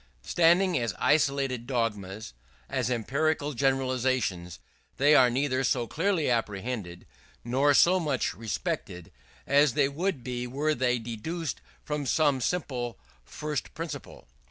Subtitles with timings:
[0.23, 2.33] Standing as isolated dogmas
[2.67, 4.57] as empirical generalizations,
[4.97, 7.05] they are neither so clearly apprehended,
[7.43, 9.11] nor so much respected,
[9.45, 14.27] as they would be were they deduced from some simple first principle.